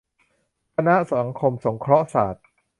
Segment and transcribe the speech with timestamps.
[0.75, 2.45] คณะสังคมสงเคราะห์ศาสตร์